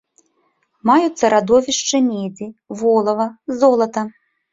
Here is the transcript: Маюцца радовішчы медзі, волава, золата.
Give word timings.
Маюцца 0.89 1.29
радовішчы 1.33 1.97
медзі, 2.07 2.47
волава, 2.79 3.27
золата. 3.61 4.03